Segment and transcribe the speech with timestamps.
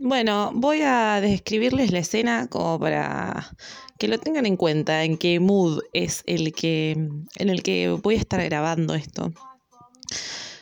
[0.00, 3.50] Bueno, voy a describirles la escena como para
[3.98, 8.14] que lo tengan en cuenta, en qué mood es el que, en el que voy
[8.14, 9.32] a estar grabando esto.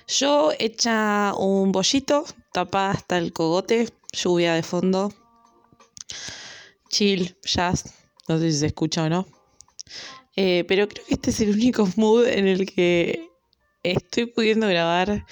[0.08, 5.12] Yo hecha un bollito, tapada hasta el cogote, lluvia de fondo,
[6.88, 7.92] chill, jazz,
[8.28, 9.26] no sé si se escucha o no.
[10.34, 13.28] Eh, pero creo que este es el único mood en el que
[13.82, 15.26] estoy pudiendo grabar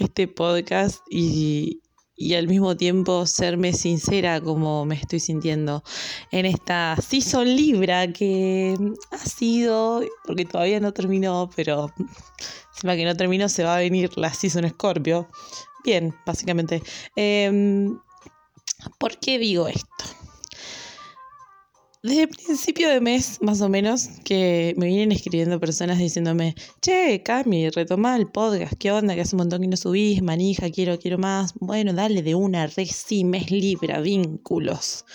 [0.00, 1.83] este podcast y,
[2.16, 5.82] y al mismo tiempo serme sincera como me estoy sintiendo
[6.30, 8.76] en esta season Libra que
[9.10, 11.92] ha sido, porque todavía no terminó, pero
[12.74, 15.28] encima que no terminó se va a venir la season Scorpio.
[15.84, 16.82] Bien, básicamente.
[17.16, 17.98] Em,
[18.98, 20.23] ¿Por qué digo esto?
[22.04, 27.70] Desde principio de mes, más o menos, que me vienen escribiendo personas diciéndome, che, Cami,
[27.70, 29.14] retoma el podcast, ¿qué onda?
[29.14, 31.54] Que hace un montón que no subís, manija, quiero, quiero más.
[31.54, 35.06] Bueno, dale de una, re sí, mes libra, vínculos.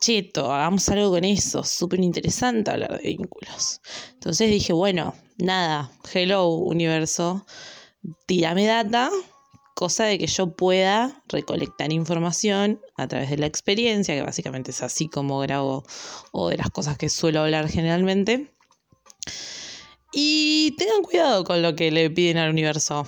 [0.00, 3.80] Cheto, hagamos algo con eso, súper interesante hablar de vínculos.
[4.14, 7.46] Entonces dije, bueno, nada, hello universo,
[8.26, 9.08] tírame data,
[9.78, 14.82] cosa de que yo pueda recolectar información a través de la experiencia, que básicamente es
[14.82, 15.84] así como grabo
[16.32, 18.52] o de las cosas que suelo hablar generalmente.
[20.12, 23.06] Y tengan cuidado con lo que le piden al universo,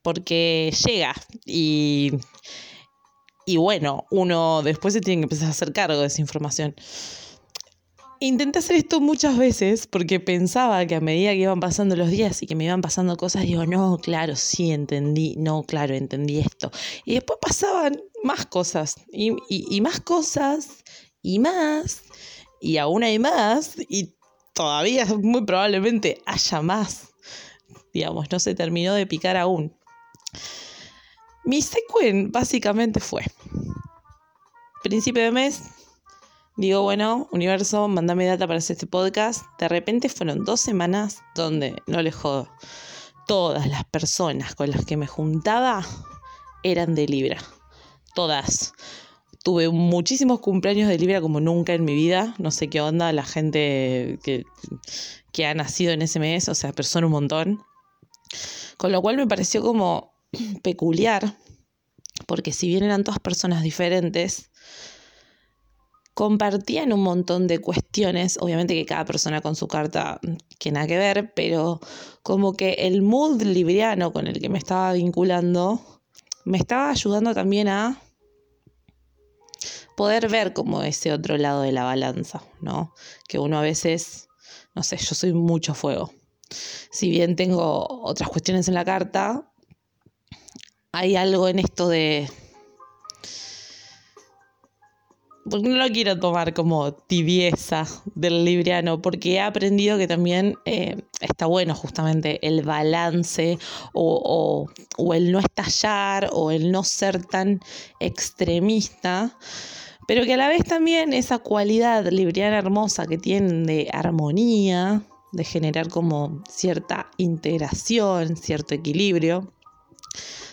[0.00, 2.12] porque llega y,
[3.44, 6.74] y bueno, uno después se tiene que empezar a hacer cargo de esa información.
[8.22, 12.42] Intenté hacer esto muchas veces porque pensaba que a medida que iban pasando los días
[12.42, 16.70] y que me iban pasando cosas, digo, no, claro, sí, entendí, no, claro, entendí esto.
[17.06, 20.84] Y después pasaban más cosas y, y más cosas
[21.22, 22.02] y más
[22.60, 24.14] y aún hay más y
[24.52, 27.08] todavía muy probablemente haya más.
[27.92, 29.74] Digamos, no se terminó de picar aún.
[31.44, 33.24] Mi secuen básicamente fue
[34.82, 35.62] principio de mes,
[36.60, 39.46] Digo, bueno, universo, mandame data para hacer este podcast.
[39.58, 42.50] De repente fueron dos semanas donde, no le jodo,
[43.26, 45.82] todas las personas con las que me juntaba
[46.62, 47.38] eran de Libra.
[48.14, 48.74] Todas.
[49.42, 52.34] Tuve muchísimos cumpleaños de Libra como nunca en mi vida.
[52.36, 54.44] No sé qué onda la gente que,
[55.32, 57.62] que ha nacido en ese mes, o sea, persona un montón.
[58.76, 60.12] Con lo cual me pareció como
[60.62, 61.38] peculiar,
[62.26, 64.50] porque si bien eran todas personas diferentes,
[66.14, 70.20] compartían un montón de cuestiones, obviamente que cada persona con su carta
[70.58, 71.80] que nada que ver, pero
[72.22, 76.00] como que el mood libriano con el que me estaba vinculando
[76.44, 78.00] me estaba ayudando también a
[79.96, 82.94] poder ver como ese otro lado de la balanza, ¿no?
[83.28, 84.28] Que uno a veces,
[84.74, 86.12] no sé, yo soy mucho fuego.
[86.90, 89.52] Si bien tengo otras cuestiones en la carta,
[90.92, 92.28] hay algo en esto de
[95.58, 101.46] no lo quiero tomar como tibieza del libriano, porque he aprendido que también eh, está
[101.46, 103.58] bueno justamente el balance
[103.92, 107.60] o, o, el no estallar o el no ser tan
[107.98, 109.36] extremista,
[110.06, 115.02] pero que a la vez también esa cualidad libriana hermosa que tienen de armonía,
[115.32, 119.52] de generar como cierta integración, cierto equilibrio,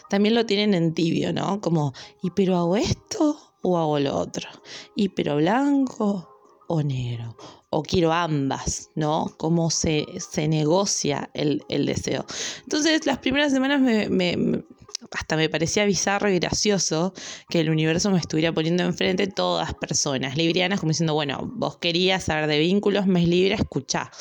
[0.10, 1.60] también lo tienen en tibio, ¿no?
[1.62, 1.94] Como,
[2.24, 3.47] ¿y pero hago esto?
[3.72, 4.50] O hago lo otro.
[4.96, 7.36] Y pero blanco o negro.
[7.70, 9.34] O quiero ambas, ¿no?
[9.38, 12.26] Cómo se, se negocia el, deseo.
[12.64, 14.64] Entonces, las primeras semanas me,
[15.12, 17.14] hasta me parecía bizarro y gracioso
[17.50, 22.24] que el universo me estuviera poniendo enfrente todas personas librianas, como diciendo, bueno, vos querías
[22.24, 24.12] saber de vínculos, me es libre, escuchá.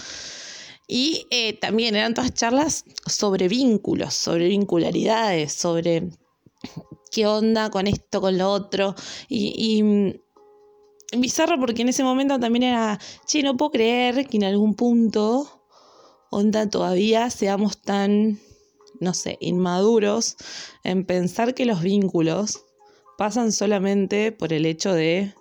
[0.89, 6.11] Y eh, también eran todas charlas sobre vínculos, sobre vincularidades, sobre
[7.11, 8.94] qué onda con esto, con lo otro.
[9.28, 10.12] Y, mm,
[11.19, 15.62] bizarro porque en ese momento también era, che, no puedo creer que en algún punto,
[16.31, 18.41] onda, todavía seamos tan,
[19.00, 20.37] no sé, inmaduros
[20.84, 22.65] en pensar que los vínculos
[23.16, 25.34] pasan solamente por el hecho de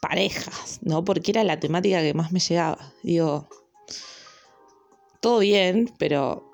[0.00, 1.04] parejas, ¿no?
[1.04, 2.92] Porque era la temática que más me llegaba.
[3.02, 3.48] Digo,
[5.20, 6.50] todo bien, pero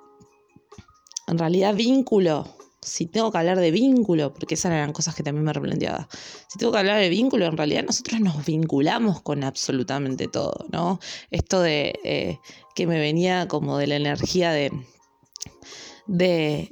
[1.26, 5.44] en realidad vínculo si tengo que hablar de vínculo, porque esas eran cosas que también
[5.44, 6.08] me replanteaba,
[6.48, 11.00] si tengo que hablar de vínculo, en realidad nosotros nos vinculamos con absolutamente todo, ¿no?
[11.30, 12.38] Esto de eh,
[12.74, 14.70] que me venía como de la energía de,
[16.06, 16.70] de,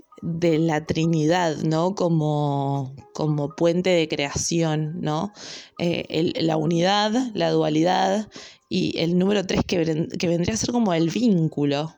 [0.59, 1.95] la Trinidad, ¿no?
[1.95, 5.33] Como, como puente de creación, ¿no?
[5.79, 8.29] Eh, la unidad, la dualidad
[8.69, 11.95] y el número tres que, que vendría a ser como el vínculo,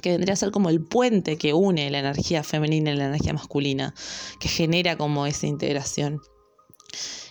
[0.00, 3.32] que vendría a ser como el puente que une la energía femenina y la energía
[3.32, 3.94] masculina,
[4.40, 6.20] que genera como esa integración.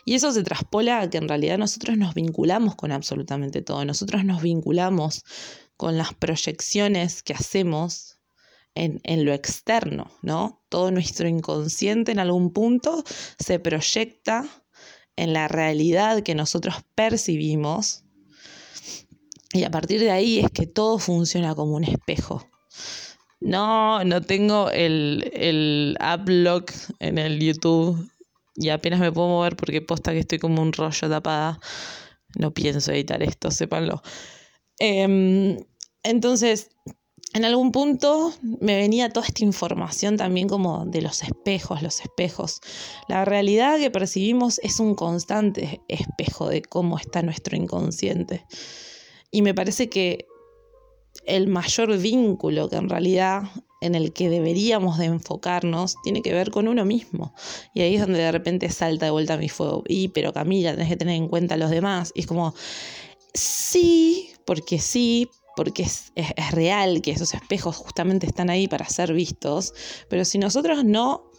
[0.05, 3.83] Y eso se traspola a que en realidad nosotros nos vinculamos con absolutamente todo.
[3.83, 5.23] Nosotros nos vinculamos
[5.75, 8.17] con las proyecciones que hacemos
[8.73, 10.63] en, en, lo externo, ¿no?
[10.69, 13.03] Todo nuestro inconsciente en algún punto
[13.39, 14.45] se proyecta
[15.15, 18.05] en la realidad que nosotros percibimos
[19.53, 22.47] y a partir de ahí es que todo funciona como un espejo.
[23.39, 25.97] No, no tengo el, el
[26.99, 28.11] en el YouTube
[28.55, 31.59] y apenas me puedo mover porque posta que estoy como un rollo tapada.
[32.35, 34.01] No pienso editar esto, sépanlo.
[34.79, 35.57] Em,
[36.03, 36.69] entonces,
[37.33, 42.61] en algún punto me venía toda esta información también como de los espejos, los espejos.
[43.07, 48.45] La realidad que percibimos es un constante espejo de cómo está nuestro inconsciente.
[49.29, 50.25] Y me parece que
[51.25, 53.43] el mayor vínculo que en realidad
[53.81, 57.33] en el que deberíamos de enfocarnos tiene que ver con uno mismo.
[57.73, 59.83] Y ahí es donde de repente salta de vuelta mi fuego.
[59.87, 62.11] Y, pero Camila, tenés que tener en cuenta a los demás.
[62.15, 62.55] Y es como,
[63.33, 69.13] sí, porque sí, porque es, es, real que esos espejos justamente están ahí para ser
[69.13, 69.73] vistos,
[70.09, 71.31] pero si nosotros no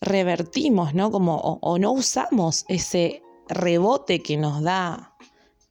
[0.00, 1.10] revertimos, ¿no?
[1.10, 5.07] Como, o no usamos ese rebote que nos da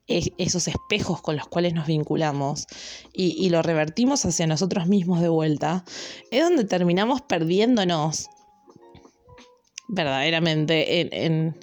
[0.08, 2.68] esos espejos con los cuales nos vinculamos
[3.14, 5.84] y, lo revertimos hacia nosotros mismos de vuelta,
[6.32, 8.30] es donde terminamos perdiéndonos
[9.90, 11.58] verdaderamente en,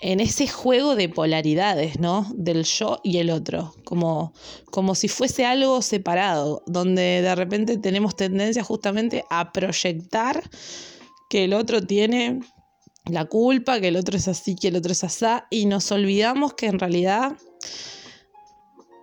[0.00, 2.30] en, ese juego de polaridades, ¿no?
[2.34, 4.32] Del yo y el otro, como,
[4.70, 10.48] como si fuese algo separado, donde de repente tenemos tendencia justamente a proyectar
[11.28, 12.40] que el otro tiene
[13.10, 16.54] la culpa, que el otro es así, que el otro es asá, y nos olvidamos
[16.54, 17.36] que en realidad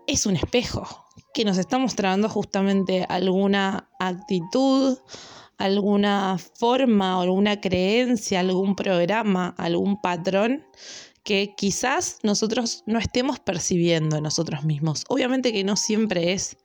[0.08, 0.88] es un espejo,
[1.34, 4.98] que nos está mostrando justamente alguna actitud,
[5.58, 10.66] alguna forma, alguna creencia, algún programa, algún patrón
[11.24, 15.04] que quizás nosotros no estemos percibiendo en nosotros mismos.
[15.10, 16.58] Obviamente que no siempre es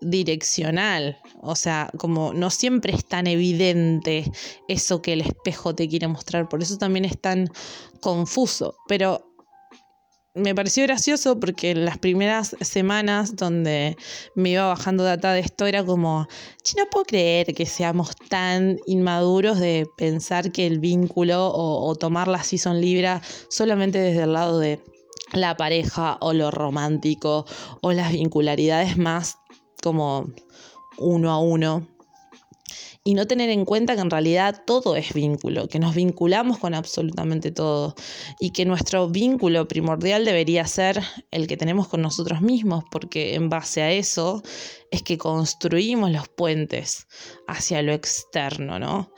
[0.00, 4.30] direccional, o sea, como no siempre es tan evidente
[4.68, 7.48] eso que el espejo te quiere mostrar, por eso también es tan
[8.00, 9.30] confuso, pero
[10.34, 13.96] me pareció gracioso porque en las primeras semanas donde
[14.36, 16.28] me iba bajando data de esto era como,
[16.76, 22.28] no puedo creer que seamos tan inmaduros de pensar que el vínculo o, o tomar
[22.28, 24.80] la season libra solamente desde el lado de
[25.32, 27.44] la pareja o lo romántico
[27.82, 29.39] o las vincularidades más
[29.80, 30.30] como
[30.98, 31.86] uno a uno
[33.02, 36.74] y no tener en cuenta que en realidad todo es vínculo, que nos vinculamos con
[36.74, 37.94] absolutamente todo
[38.38, 43.48] y que nuestro vínculo primordial debería ser el que tenemos con nosotros mismos, porque en
[43.48, 44.42] base a eso
[44.90, 47.06] es que construimos los puentes
[47.48, 49.12] hacia lo externo, ¿no?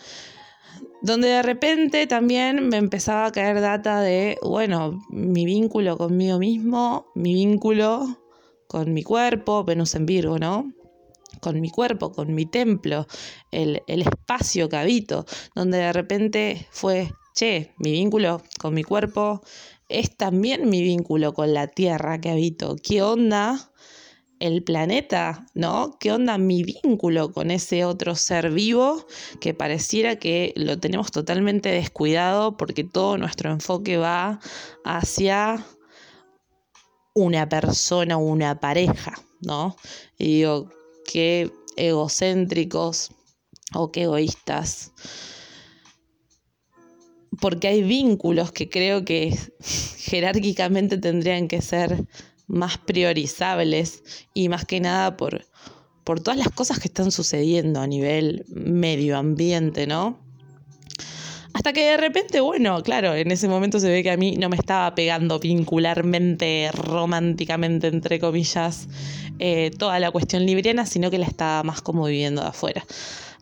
[1.03, 7.06] Donde de repente también me empezaba a caer data de, bueno, mi vínculo conmigo mismo,
[7.17, 8.21] mi vínculo
[8.72, 10.72] con mi cuerpo, Venus en Virgo, ¿no?
[11.40, 13.06] con mi cuerpo, con mi templo,
[13.50, 19.42] el, espacio que habito, donde de repente fue, che, mi vínculo con mi cuerpo
[19.88, 22.76] es también mi vínculo con la tierra que habito.
[22.82, 23.69] ¿Qué onda?
[24.40, 25.96] el planeta, ¿no?
[26.00, 29.06] ¿Qué onda mi vínculo con ese otro ser vivo
[29.40, 34.41] que pareciera que lo tenemos totalmente descuidado porque todo nuestro enfoque va
[34.84, 35.64] hacia
[37.14, 39.76] una persona o una pareja, ¿no?
[40.19, 40.70] Y digo,
[41.04, 43.10] qué egocéntricos
[43.74, 44.92] o qué egoístas.
[47.40, 49.36] Porque hay vínculos que creo que
[49.98, 52.06] jerárquicamente tendrían que ser
[52.46, 54.02] más priorizables
[54.34, 55.46] y más que nada por,
[56.04, 60.31] por todas las cosas que están sucediendo a nivel medio ambiente, ¿no?
[61.55, 64.49] Hasta que de repente, bueno, claro, en ese momento se ve que a mí no
[64.49, 68.89] me estaba pegando vincularmente, románticamente, entre comillas,
[69.39, 72.85] eh, toda la cuestión libriana, sino que la estaba más como viviendo de afuera.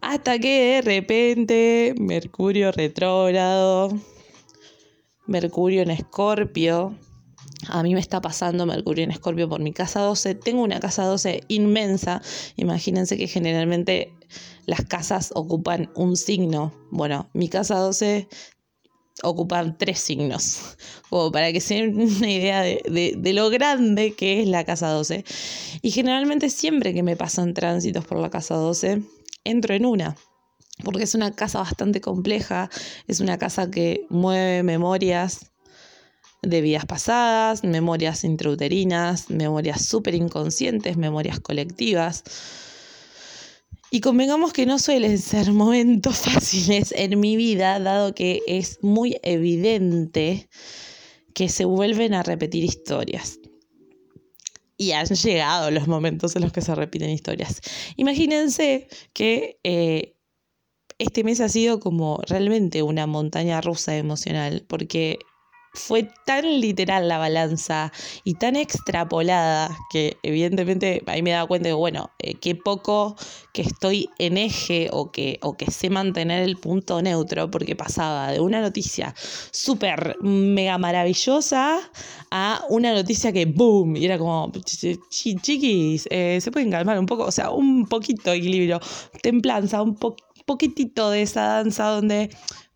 [0.00, 3.97] Hasta que de repente, Mercurio retrógrado,
[5.26, 6.97] Mercurio en Escorpio,
[7.69, 10.35] a mí me está pasando Mercurio en Escorpio por mi casa 12.
[10.35, 12.23] Tengo una casa 12 inmensa.
[12.57, 14.14] Imagínense que generalmente
[14.70, 16.72] las casas ocupan un signo.
[16.92, 18.28] Bueno, mi casa 12
[19.24, 20.76] ocupa tres signos,
[21.10, 24.90] como para que se den una idea de, de, lo grande que es la casa
[24.90, 25.24] 12.
[25.82, 29.02] Y generalmente siempre que me pasan tránsitos por la casa 12,
[29.42, 30.16] entro en una,
[30.84, 32.70] porque es una casa bastante compleja,
[33.08, 35.50] es una casa que mueve memorias
[36.42, 42.22] de vidas pasadas, memorias intrauterinas, memorias súper inconscientes, memorias colectivas.
[43.90, 49.18] Y convengamos que no suelen ser momentos fáciles en mi vida, dado que es muy
[49.23, 50.49] evidente
[51.35, 53.38] que se vuelven a repetir historias.
[54.76, 57.61] Y han llegado los momentos en los que se repiten historias.
[57.97, 60.16] Imagínense que eh,
[60.99, 65.18] este mes ha sido como realmente una montaña rusa emocional, porque
[65.72, 67.92] fue tan literal la balanza
[68.24, 73.16] y tan extrapolada que evidentemente ahí me daba cuenta de, bueno, eh, qué poco
[73.52, 78.32] que estoy en eje o que, o que sé mantener el punto neutro, porque pasaba
[78.32, 79.14] de una noticia
[79.52, 81.78] súper mega maravillosa
[82.30, 84.52] a una noticia que boom, y era como,
[85.08, 88.80] chiquis, eh, se pueden calmar un poco, o sea, un poquito de equilibrio,
[89.22, 89.96] templanza, un
[90.46, 92.30] poquitito de esa danza donde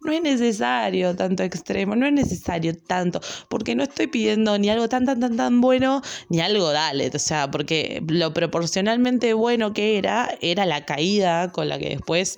[0.04, 4.88] no es necesario tanto extremo, no es necesario tanto, porque no estoy pidiendo ni algo
[4.88, 9.98] tan, tan, tan, tan bueno, ni algo dale, o sea, porque lo proporcionalmente bueno que
[9.98, 12.36] era, era la caída con la que después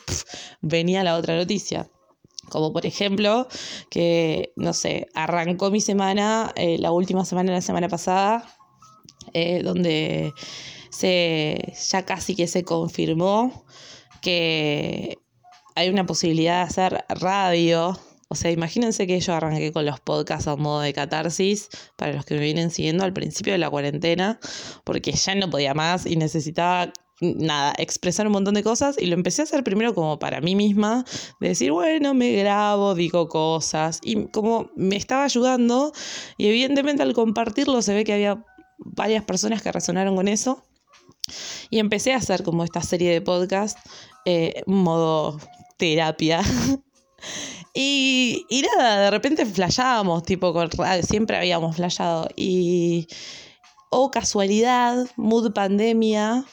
[0.62, 1.90] venía la otra noticia.
[2.48, 3.48] Como por ejemplo,
[3.90, 8.48] que, no sé, arrancó mi semana, eh, la última semana de la semana pasada,
[9.32, 10.32] eh, donde
[10.90, 13.66] se, ya casi que se confirmó
[14.22, 15.18] que
[15.76, 17.98] hay una posibilidad de hacer radio.
[18.28, 22.24] O sea, imagínense que yo arranqué con los podcasts a modo de catarsis para los
[22.24, 24.40] que me vienen siguiendo al principio de la cuarentena,
[24.82, 29.14] porque ya no podía más y necesitaba nada, expresar un montón de cosas y lo
[29.14, 31.04] empecé a hacer primero como para mí misma,
[31.40, 35.92] de decir, bueno, me grabo, digo cosas y como me estaba ayudando
[36.36, 38.44] y evidentemente al compartirlo se ve que había
[38.78, 40.66] varias personas que resonaron con eso
[41.70, 43.78] y empecé a hacer como esta serie de podcast,
[44.24, 45.38] eh, modo
[45.76, 46.42] terapia.
[47.74, 50.70] y, y, nada, de repente flashábamos, tipo, con,
[51.02, 52.28] siempre habíamos flashado.
[52.36, 53.08] Y,
[53.90, 56.44] oh casualidad, mood pandemia,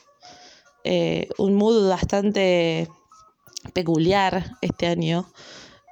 [0.83, 2.89] eh, un mood bastante
[3.73, 5.25] peculiar este año,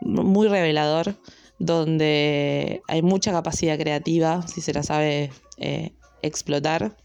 [0.02, 1.16] muy revelador,
[1.60, 6.98] donde hay mucha capacidad creativa, si se la sabe eh, explotar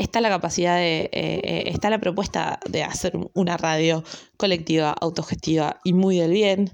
[0.00, 4.02] está la capacidad de, eh, eh, está la propuesta de hacer una radio
[4.36, 6.70] colectiva, autogestiva y muy del bien.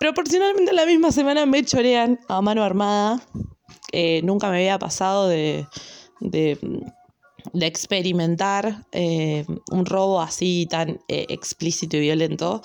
[0.00, 3.20] Proporcionalmente la misma semana me chorean a mano armada.
[3.92, 5.66] Eh, nunca me había pasado de,
[6.20, 6.58] de,
[7.60, 8.86] experimentar
[9.70, 12.60] un robo así tan explícito y violento,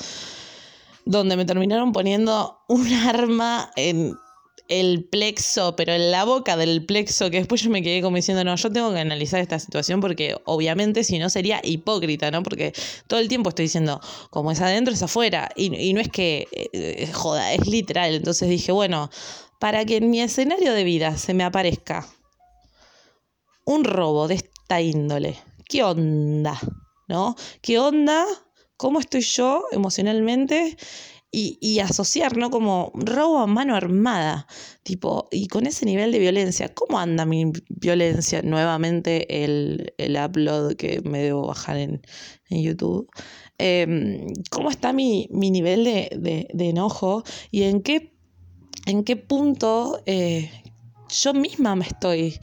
[1.05, 4.15] donde me terminaron poniendo un arma en
[4.69, 8.43] el plexo, pero en la boca del plexo, que después yo me quedé como diciendo,
[8.43, 12.43] no, yo tengo que analizar esta situación porque obviamente si no sería hipócrita, ¿no?
[12.43, 12.73] Porque
[13.07, 15.49] todo el tiempo estoy diciendo, como es adentro, es afuera.
[15.55, 18.13] Y, no es que, eh, joda, es literal.
[18.13, 19.09] Entonces dije, bueno,
[19.59, 22.07] para que en mi escenario de vida se me aparezca
[23.65, 26.59] un robo de esta índole, ¿qué onda?
[27.07, 27.35] ¿No?
[27.61, 28.25] ¿Qué onda?
[28.77, 30.77] ¿Cómo estoy yo emocionalmente?
[31.35, 32.51] Y, asociar, ¿no?
[32.51, 34.45] Como robo a mano armada,
[34.83, 38.43] tipo, y con ese nivel de violencia, ¿cómo anda mi violencia?
[38.43, 42.01] Nuevamente el, upload que me debo bajar en,
[42.49, 43.09] YouTube.
[43.57, 48.13] Em, ¿Cómo está mi, nivel de, enojo y en qué,
[48.85, 50.51] en qué punto eh,
[51.09, 52.39] yo misma me estoy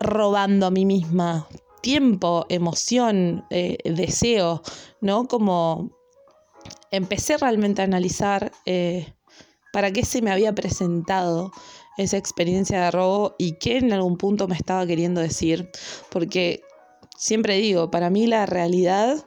[0.00, 1.46] robando a mí misma
[1.82, 4.62] tiempo, emoción, eh, deseo,
[5.00, 5.28] ¿no?
[5.28, 5.93] Como
[6.90, 9.12] empecé realmente a analizar eh,
[9.72, 11.52] para qué se me había presentado
[11.96, 15.70] esa experiencia de robo y qué en algún punto me estaba queriendo decir.
[16.10, 16.62] Porque
[17.16, 19.24] siempre digo, para mí la realidad,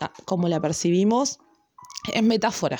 [0.00, 1.38] ah, como la percibimos,
[2.12, 2.78] es metáfora.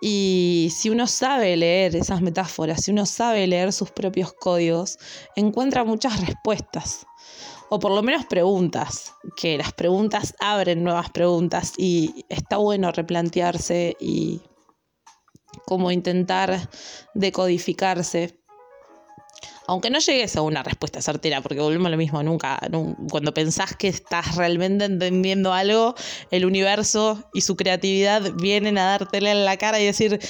[0.00, 4.98] Y si uno sabe leer esas metáforas, si uno sabe leer sus propios códigos,
[5.34, 7.06] encuentra muchas respuestas
[7.70, 13.96] o por lo menos preguntas, que las preguntas abren nuevas preguntas y está bueno replantearse
[14.00, 14.40] y
[15.66, 16.68] como intentar
[17.14, 18.38] decodificarse.
[19.66, 22.58] Aunque no llegues a una respuesta certera, porque volvemos a lo mismo, nunca,
[23.10, 25.94] cuando pensás que estás realmente entendiendo algo,
[26.30, 30.20] el universo y su creatividad vienen a dártela en la cara y decir,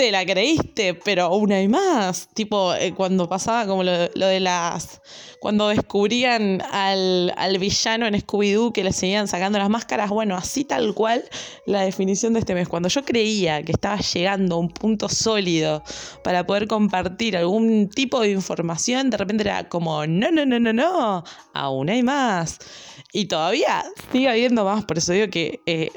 [0.00, 2.30] te la creíste, pero una hay más.
[2.32, 5.02] Tipo, eh, cuando pasaba como lo, de las.
[5.40, 10.08] Cuando descubrían al, villano en Scooby-Doo que le seguían sacando las máscaras.
[10.08, 11.22] Bueno, así tal cual
[11.66, 12.66] la definición de este mes.
[12.66, 15.82] Cuando yo creía que estaba llegando a un punto sólido
[16.24, 20.72] para poder compartir algún tipo de información, de repente era como: no, no, no, no,
[20.72, 22.56] no, aún hay más.
[23.12, 24.82] Y todavía sigue habiendo más.
[24.86, 25.60] Por eso digo que.
[25.66, 25.90] Eh,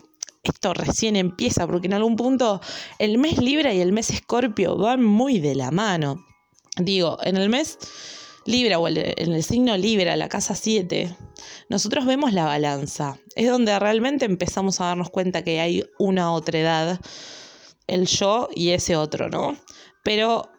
[0.44, 2.60] esto recién empieza, porque en algún punto
[3.00, 6.26] el mes Libra y el mes Escorpio van muy de la mano.
[6.78, 7.78] Digo, en el mes
[8.46, 11.16] Libra o en el signo Libra, la casa 7,
[11.70, 13.18] nosotros vemos la balanza.
[13.36, 17.00] Es donde realmente empezamos a darnos cuenta que hay una otra edad,
[17.88, 19.56] el yo y ese otro, ¿no?
[20.04, 20.50] Pero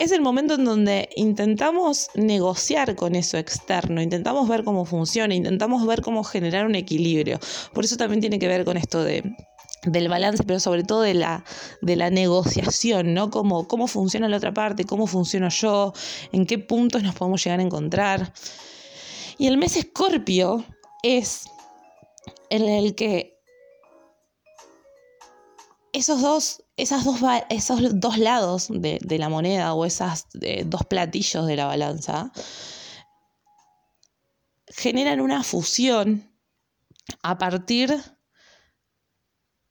[0.00, 5.86] es el momento en donde intentamos negociar con eso externo, intentamos ver cómo funciona, intentamos
[5.86, 7.38] ver cómo generar un equilibrio.
[7.74, 9.22] Por eso también tiene que ver con esto de
[9.84, 11.44] del balance, pero sobre todo de la,
[11.80, 13.30] de la negociación, ¿no?
[13.30, 15.94] Cómo, cómo funciona la otra parte, cómo funciono yo,
[16.32, 18.32] en qué puntos nos podemos llegar a encontrar.
[19.38, 20.64] Y el mes escorpio
[21.02, 21.44] es
[22.50, 23.39] en el que
[25.92, 31.56] esos dos, dos, esos dos lados de, la moneda o esos eh, dos platillos de
[31.56, 32.32] la balanza
[34.68, 36.30] generan una fusión
[37.22, 38.00] a partir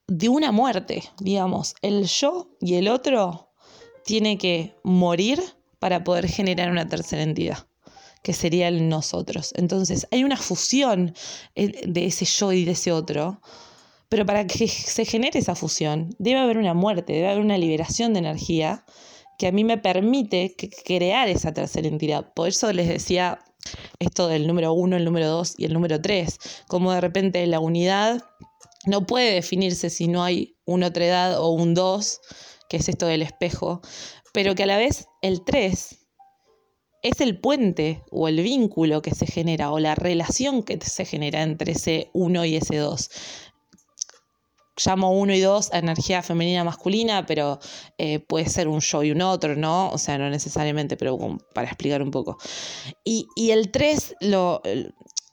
[0.08, 1.76] de una muerte, digamos.
[1.82, 3.54] El yo y el otro
[4.04, 5.42] tiene que morir
[5.78, 7.68] para poder generar una tercera entidad,
[8.24, 9.54] que sería el nosotros.
[9.56, 11.14] Entonces, hay una fusión
[11.56, 13.42] eh, de ese yo y de ese otro,
[14.10, 18.14] pero para que se genere esa fusión, debe haber una muerte, debe haber una liberación
[18.14, 18.84] de energía
[19.38, 22.34] que a mí me permite crear esa tercera entidad.
[22.34, 23.40] Por eso les decía
[24.00, 27.60] esto del número uno, el número dos y el número tres, como de repente la
[27.60, 28.24] unidad
[28.86, 32.22] no puede definirse si no hay una otra edad o un 2,
[32.70, 33.82] que es esto del espejo,
[34.34, 35.98] pero que a la vez el 3
[37.02, 41.44] es el puente o el vínculo que se genera o la relación que se genera
[41.44, 43.10] entre ese 1 y ese 2.
[44.84, 47.60] Llamo 1 y 2 a energía femenina masculina, pero
[47.98, 49.90] eh, puede ser un yo y un otro, ¿no?
[49.90, 51.18] O sea, no necesariamente, pero
[51.54, 52.38] para explicar un poco.
[53.04, 54.62] Y, y el 3 lo,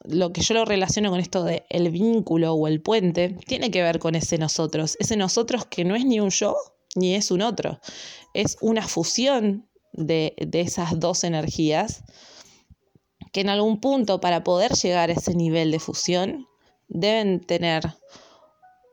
[0.08, 3.82] lo que yo lo relaciono con esto de el vínculo o el puente, tiene que
[3.82, 4.96] ver con ese nosotros.
[4.98, 6.56] Ese nosotros que no es ni un yo
[6.94, 7.80] ni es un otro.
[8.34, 12.04] Es una fusión de, de esas dos energías
[13.32, 16.46] que en algún punto para poder llegar a ese nivel de fusión
[16.88, 17.82] deben tener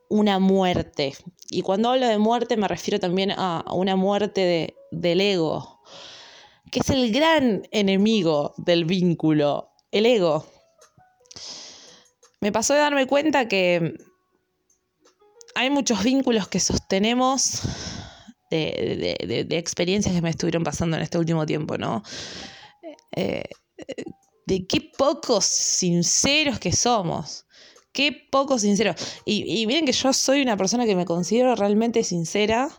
[0.10, 1.14] una muerte.
[1.50, 5.82] Y cuando hablo de muerte me refiero también a una muerte de, del ego,
[6.72, 10.46] que es el gran enemigo del vínculo, el ego
[12.44, 13.94] me pasó de darme cuenta que
[15.56, 17.62] hay muchos vínculos que sostenemos
[18.50, 22.04] de, experiencias que me estuvieron pasando en este último tiempo, ¿no?
[23.16, 23.46] Eh,
[24.46, 27.46] de qué pocos sinceros que somos.
[27.94, 28.96] Qué poco sinceros.
[29.26, 32.70] Y, y miren que yo soy una persona que me considero realmente sincera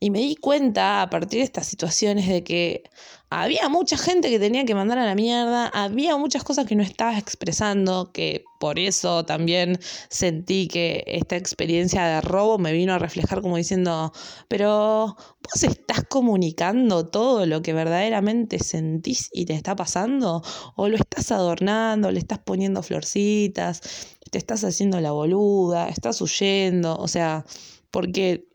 [0.00, 2.84] y me di cuenta a partir de estas situaciones de que
[3.30, 6.82] había mucha gente que tenía que mandar a la mierda, había muchas cosas que no
[6.82, 12.98] estaba expresando, que por eso también sentí que esta experiencia de robo me vino a
[12.98, 14.12] reflejar como diciendo,
[14.48, 20.42] pero vos estás comunicando todo lo que verdaderamente sentís y te está pasando,
[20.76, 26.96] o lo estás adornando, le estás poniendo florcitas, te estás haciendo la boluda, estás huyendo,
[26.96, 27.44] o sea,
[27.90, 28.48] porque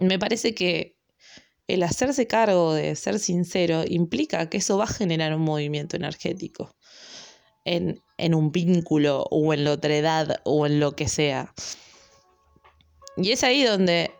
[0.00, 0.99] me parece que
[1.74, 6.74] el hacerse cargo de ser sincero implica que eso va a generar un movimiento energético
[7.64, 8.02] en,
[8.34, 11.54] un vínculo o en la otra edad o en lo que sea.
[13.16, 14.10] Y es ahí donde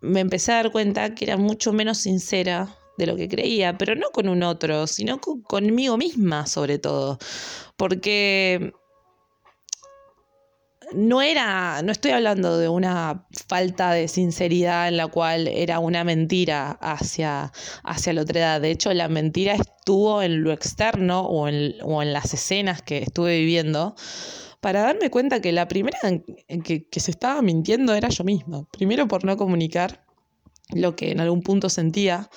[0.00, 3.94] me empecé a dar cuenta que era mucho menos sincera de lo que creía, pero
[3.94, 7.18] no con un otro, sino conmigo misma sobre todo.
[7.76, 8.72] Porque
[10.92, 16.04] no era, no estoy hablando de una falta de sinceridad en la cual era una
[16.04, 17.52] mentira hacia,
[17.84, 18.60] hacia la otra edad.
[18.60, 22.98] De hecho, la mentira estuvo en lo externo o en, o en las escenas que
[22.98, 23.94] estuve viviendo
[24.60, 25.98] para darme cuenta que la primera
[26.64, 28.64] que, que, se estaba mintiendo era yo misma.
[28.72, 30.04] Primero por no comunicar
[30.70, 32.28] lo que en algún punto sentía,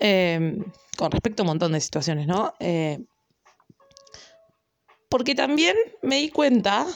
[0.00, 0.58] eh,
[0.96, 2.54] con respecto a un montón de situaciones, ¿no?
[2.60, 3.04] Eh,
[5.08, 6.86] porque también me di cuenta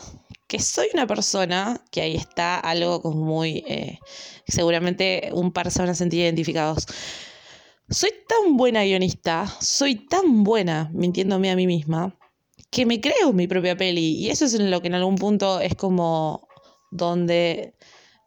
[0.49, 3.99] que soy una persona, que ahí está algo como muy, eh,
[4.47, 6.87] seguramente un par se van a sentir identificados.
[7.91, 12.19] Soy tan buena guionista, soy tan buena mintiéndome a mí misma,
[12.71, 14.17] que me creo mi propia peli.
[14.17, 16.49] Y eso es en lo que en algún punto es como
[16.91, 17.75] donde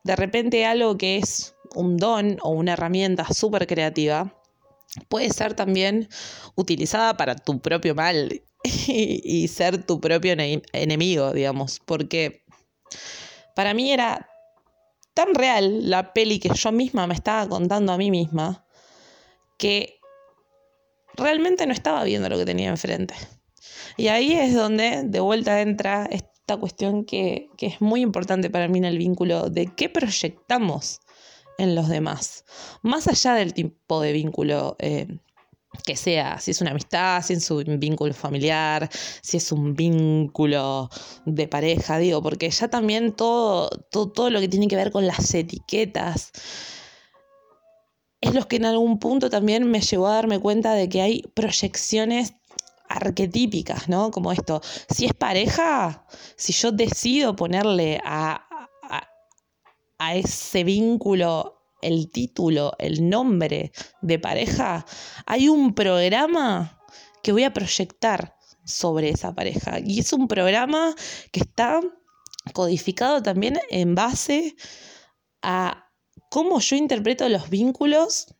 [0.04, 4.36] de repente algo que es un don o una herramienta súper creativa
[5.10, 6.10] puede ser también
[6.56, 8.44] utilizada para tu propio mal
[8.88, 10.36] y, ser tu propio
[10.74, 12.43] enemigo, digamos, porque
[13.56, 14.30] para mí era
[15.13, 18.65] tan real la peli que yo misma me estaba contando a mí misma
[19.58, 20.00] que
[21.15, 23.13] realmente no estaba viendo lo que tenía enfrente.
[23.97, 28.80] Y ahí es donde de vuelta entra esta cuestión que, es muy importante para mí
[28.80, 31.02] en el vínculo de qué proyectamos
[31.58, 32.45] en los demás,
[32.82, 35.19] más allá del tipo de vínculo eh,
[35.86, 38.90] que sea, si es una amistad, si es un vínculo familiar,
[39.22, 40.90] si es un vínculo
[41.26, 45.08] de pareja, digo, porque ya también todo, todo, todo lo que tiene que ver con
[45.08, 46.32] las etiquetas
[48.22, 51.24] es lo que en algún punto también me llevó a darme cuenta de que hay
[51.34, 52.36] proyecciones
[52.88, 54.12] arquetípicas, ¿no?
[54.12, 56.06] Como esto, si es pareja,
[56.36, 58.48] si yo decido ponerle a,
[59.98, 64.86] a, ese vínculo el título, el nombre de pareja,
[65.26, 66.80] hay un programa
[67.24, 69.80] que voy a proyectar sobre esa pareja.
[69.84, 70.96] Y es un programa
[71.32, 71.82] que está
[72.54, 74.56] codificado también en base
[75.41, 75.89] a
[76.30, 78.36] cómo yo interpreto los vínculos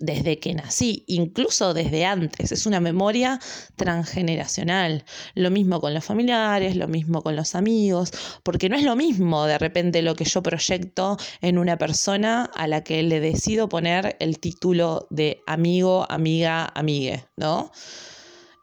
[0.00, 2.52] desde que nací, incluso desde antes.
[2.52, 3.40] Es una memoria
[3.76, 5.04] transgeneracional.
[5.34, 8.10] Lo mismo con los familiares, lo mismo con los amigos,
[8.42, 12.66] porque no es lo mismo de repente lo que yo proyecto en una persona a
[12.66, 17.70] la que le decido poner el título de amigo, amiga, amigue, ¿no?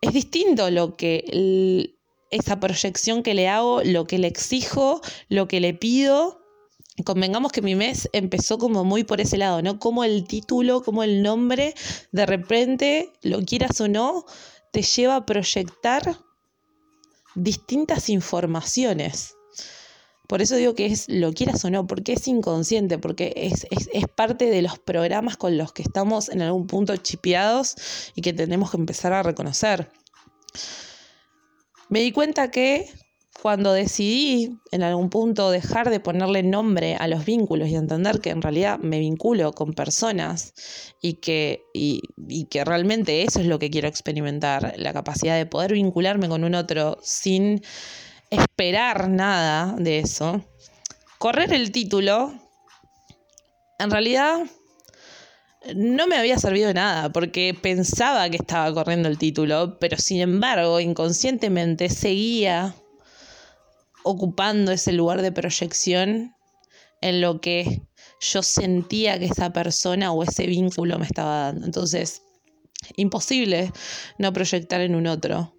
[0.02, 1.94] Es distinto lo que
[2.30, 6.43] esa proyección que le hago, lo que le exijo, lo que le pido
[7.06, 9.80] convengamos que mi mes empezó como muy por ese lado, ¿no?
[9.80, 11.74] Como el título, como el nombre,
[12.12, 14.26] de repente, lo quieras o no,
[14.72, 16.20] te lleva a proyectar
[17.36, 19.36] distintas informaciones.
[20.28, 24.08] Por eso digo que es lo quieras o no, porque es inconsciente, porque es, es,
[24.16, 27.76] parte de los programas con los que estamos en algún punto chipeados
[28.16, 29.92] y que tenemos que empezar a reconocer.
[31.90, 32.90] Me di cuenta que
[33.44, 38.30] cuando decidí en algún punto dejar de ponerle nombre a los vínculos y entender que
[38.30, 40.54] en realidad me vinculo con personas
[41.02, 42.00] y que, y,
[42.46, 46.56] que realmente eso es lo que quiero experimentar, la capacidad de poder vincularme con un
[46.56, 47.62] otro sin
[48.30, 50.42] esperar nada de eso,
[51.18, 52.34] correr el título,
[53.78, 54.40] en realidad
[55.76, 60.22] no me había servido de nada porque pensaba que estaba corriendo el título, pero sin
[60.22, 62.74] embargo inconscientemente seguía
[64.04, 66.36] ocupando ese lugar de proyección
[67.02, 67.82] en lo que
[68.20, 71.66] yo sentía que esa persona o ese vínculo me estaba dando.
[71.66, 72.22] Entonces,
[72.96, 73.72] imposible
[74.18, 75.56] no proyectar en un otro.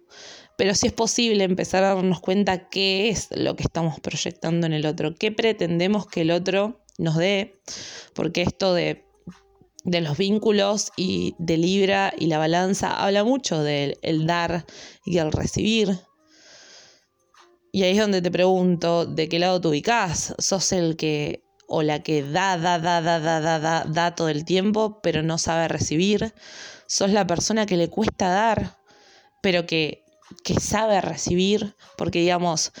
[0.57, 4.73] Pero sí es posible empezar a darnos cuenta qué es lo que estamos proyectando en
[4.73, 7.59] el otro, qué pretendemos que el otro nos dé,
[8.13, 9.05] porque esto de,
[9.83, 14.65] de los vínculos y de Libra y la balanza habla mucho del el dar
[15.03, 15.99] y el recibir,
[17.75, 20.33] y ahí es donde te pregunto, ¿de qué lado te ubicás?
[20.39, 24.29] ¿Sos el que o la que da, da, da, da, da, da, da, da todo
[24.29, 26.33] el tiempo, pero no sabe recibir?
[26.87, 28.77] ¿Sos la persona que le cuesta dar,
[29.41, 30.05] pero que,
[30.45, 31.75] que sabe recibir?
[31.97, 32.71] Porque digamos,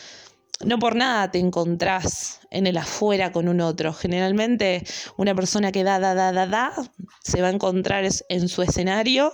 [0.63, 3.91] no por nada te encontrás en el afuera con un otro.
[3.91, 4.85] Generalmente
[5.17, 6.73] una persona que da, da, da, da, da,
[7.21, 9.33] se va a encontrar en su escenario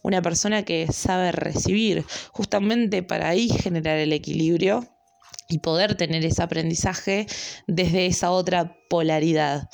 [0.00, 4.93] una persona que sabe recibir, justamente para ahí generar el equilibrio
[5.48, 7.26] y poder tener ese aprendizaje
[7.66, 9.68] desde esa otra polaridad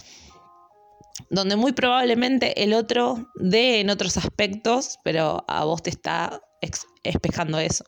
[1.29, 6.41] donde muy probablemente el otro dé en otros aspectos, pero a vos te está
[7.03, 7.85] espejando eso.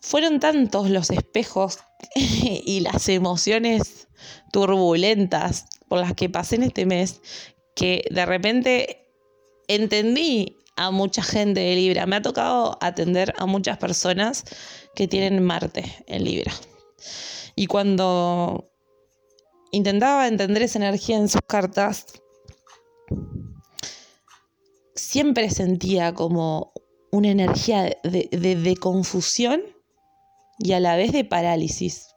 [0.00, 1.78] Fueron tantos los espejos
[2.14, 4.08] y las emociones
[4.52, 7.20] turbulentas por las que pasé en este mes
[7.74, 9.08] que de repente
[9.66, 12.06] entendí a mucha gente de Libra.
[12.06, 14.44] Me ha tocado atender a muchas personas
[14.94, 16.52] que tienen Marte en Libra.
[17.56, 18.70] Y cuando
[19.70, 22.06] intentaba entender esa energía en sus cartas,
[24.94, 26.72] siempre sentía como
[27.10, 29.62] una energía de, confusión
[30.58, 32.08] y a la vez de parálisis.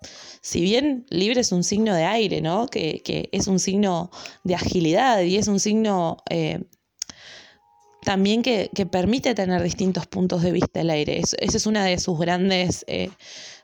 [0.41, 2.67] Si bien Libre es un signo de aire, ¿no?
[2.67, 4.09] Que, es un signo
[4.43, 6.63] de agilidad y es un signo eh,
[8.07, 11.19] también que, permite tener distintos puntos de vista el aire.
[11.19, 13.09] esa es una de sus grandes eh,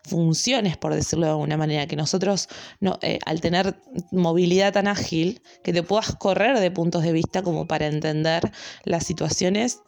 [0.03, 2.49] funciones, por decirlo de alguna manera, que nosotros,
[2.81, 3.77] no, eh, al tener
[4.11, 8.51] movilidad tan ágil, que te puedas correr de puntos de vista como para entender
[8.83, 9.79] las situaciones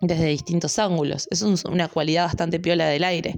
[0.00, 1.28] desde distintos ángulos.
[1.30, 3.36] Es una cualidad bastante piola del aire.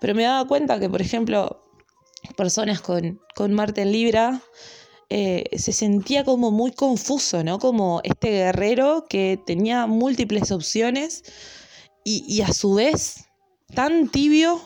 [0.00, 1.62] Pero me daba cuenta que, por ejemplo,
[2.34, 4.40] personas con, con Marte en Libra,
[5.10, 7.58] eh, se sentía como muy confuso, ¿no?
[7.58, 11.24] Como este guerrero que tenía múltiples opciones
[12.04, 13.26] y, a su vez
[13.74, 14.60] tan tibio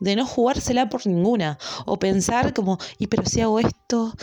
[0.00, 4.14] de no jugársela por ninguna o pensar como, y pero si hago esto,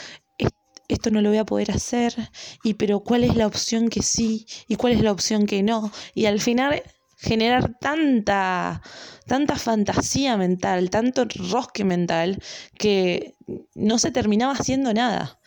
[0.87, 2.13] esto no lo voy a poder hacer,
[2.63, 5.91] y pero cuál es la opción que sí y cuál es la opción que no,
[6.13, 6.83] y al final
[7.21, 8.81] generar tanta,
[9.27, 12.41] tanta fantasía mental, tanto rosque mental,
[12.77, 13.35] que
[13.75, 15.39] no se terminaba haciendo nada.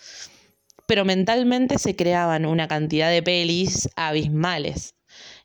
[0.87, 4.95] pero mentalmente se creaban una cantidad de pelis abismales.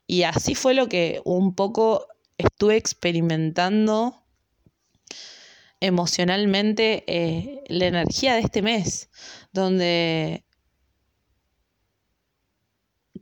[0.06, 4.22] Y así fue lo que un poco estuve experimentando
[5.80, 9.08] emocionalmente eh, la energía de este mes,
[9.52, 10.44] donde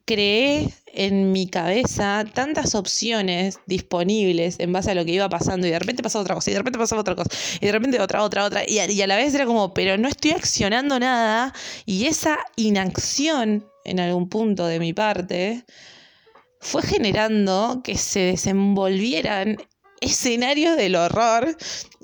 [0.08, 5.70] creé en mi cabeza tantas opciones disponibles en base a lo que iba pasando y
[5.70, 7.28] de repente pasaba otra cosa y de repente pasaba otra cosa
[7.60, 9.98] y de repente otra, otra, otra y a, y a la vez era como, pero
[9.98, 11.52] no estoy accionando nada
[11.84, 15.64] y esa inacción en algún punto de mi parte
[16.58, 19.58] fue generando que se desenvolvieran
[20.00, 21.56] escenarios del horror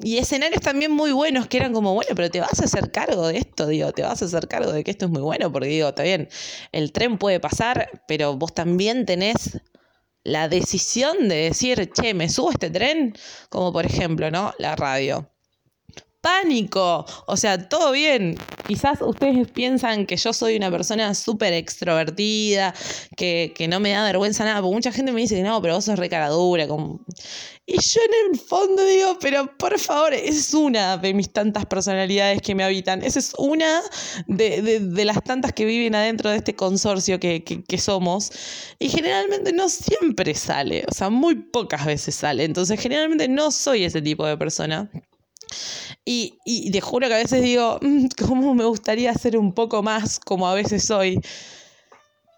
[0.02, 3.28] y escenarios también muy buenos que eran como, bueno, pero te vas a hacer cargo
[3.28, 5.68] de esto, digo, te vas a hacer cargo de que esto es muy bueno, porque
[5.68, 6.28] digo, está bien,
[6.72, 9.61] el tren puede pasar, pero vos también tenés
[10.24, 13.14] la decisión de decir, che, me subo este tren,
[13.50, 14.54] como por ejemplo, ¿no?
[14.59, 15.30] La radio
[16.24, 17.04] pánico.
[17.26, 18.37] O sea, todo bien.
[18.66, 22.74] Quizás ustedes piensan que yo soy una persona súper extrovertida,
[23.16, 25.85] que, no me da vergüenza nada, porque mucha gente me dice que no, pero vos
[25.85, 26.66] sos recaradura.
[26.66, 27.00] Como...
[27.66, 31.64] Y yo en el fondo digo, pero por favor, esa es una de mis tantas
[31.64, 33.03] personalidades que me habitan.
[33.03, 33.81] Esa es una
[34.27, 38.31] de, las tantas que viven adentro de este consorcio que, que somos.
[38.79, 42.44] Y generalmente no siempre sale, o sea, muy pocas veces sale.
[42.44, 44.90] Entonces, generalmente no soy ese tipo de persona.
[46.05, 49.83] Y, y te juro que a veces digo, mm, ¿cómo me gustaría ser un poco
[49.83, 51.18] más como a veces soy?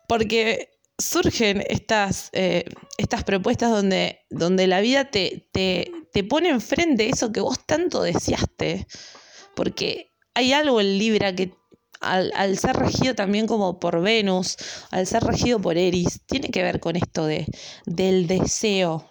[0.06, 2.64] Porque surgen estas, eh,
[2.98, 8.02] estas propuestas donde, donde la vida te, te, te pone enfrente eso que vos tanto
[8.02, 8.86] deseaste.
[9.54, 11.54] Porque hay algo en Libra que
[12.00, 14.56] al, al, ser regido también como por Venus,
[14.90, 17.46] al ser regido por Eris, tiene que ver con esto de,
[17.86, 19.10] del deseo.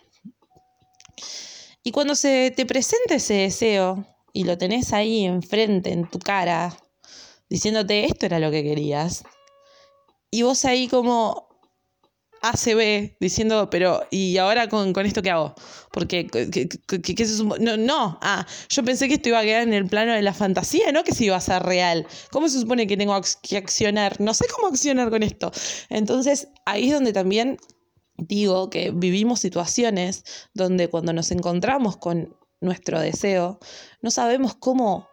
[1.84, 6.76] Y cuando se te presenta ese deseo, y lo tenés ahí enfrente, en tu cara,
[7.50, 9.24] diciéndote esto era lo que querías.
[10.30, 11.48] Y vos ahí como
[12.50, 15.56] ACB diciendo, pero ¿y ahora con, esto qué hago?
[15.92, 19.88] Porque, ¿qué, se no, no, ah, yo pensé que esto iba a quedar en el
[19.88, 22.06] plano de la fantasía, no que se iba a ser real.
[22.32, 24.20] ¿Cómo se supone que tengo que accionar?
[24.20, 25.52] No sé cómo accionar con esto.
[25.90, 27.58] Entonces, ahí es donde también
[28.18, 33.60] digo que vivimos situaciones donde cuando nos encontramos con nuestro deseo,
[34.02, 35.08] no sabemos cómo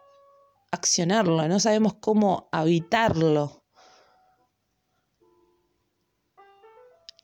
[0.71, 3.62] accionarlo, no sabemos cómo habitarlo.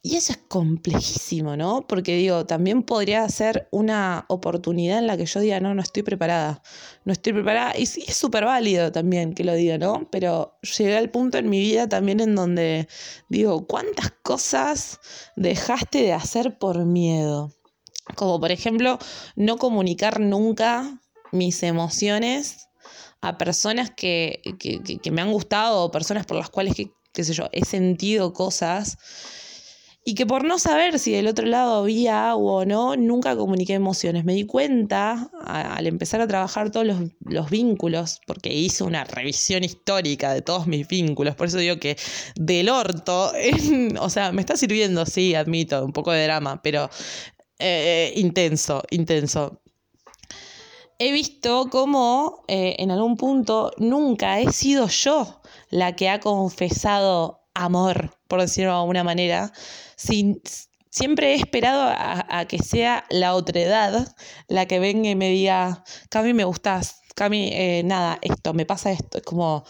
[0.01, 1.87] Y eso es complejísimo, ¿no?
[1.89, 6.05] Porque digo, también podría ser una oportunidad en la que yo diga, no, no estoy
[6.05, 6.63] preparada,
[7.05, 7.77] no estoy preparada.
[7.77, 10.09] Y sí, es súper válido también que lo diga, ¿no?
[10.13, 12.89] Pero llegué al punto en mi vida también en donde
[13.29, 15.01] digo, ¿cuántas cosas
[15.35, 17.53] dejaste de hacer por miedo?
[18.15, 18.99] Como por ejemplo,
[19.35, 21.01] no comunicar nunca
[21.33, 22.69] mis emociones
[23.21, 24.41] a personas que,
[25.11, 26.75] me han gustado o personas por las cuales,
[27.13, 28.97] qué sé yo, he sentido cosas
[30.09, 33.75] y que por no saber si del otro lado había agua o no, nunca comuniqué
[33.75, 34.25] emociones.
[34.25, 39.65] Me di cuenta al empezar a trabajar todos los, los, vínculos, porque hice una revisión
[39.65, 41.99] histórica de todos mis vínculos, por eso digo que
[42.37, 43.33] del orto,
[44.01, 46.89] o sea, me está sirviendo, sí, admito, un poco de drama, pero
[47.59, 49.61] eh, intenso, intenso.
[50.99, 57.43] He visto cómo eh, en algún punto nunca he sido yo la que ha confesado
[57.53, 59.53] amor, por decirlo de alguna manera.
[59.99, 65.85] Siempre he esperado a, que sea la otra edad la que venga y me diga,
[66.09, 69.19] Cami, me gustas, Cami, eh, nada, esto, me pasa esto.
[69.19, 69.65] Es como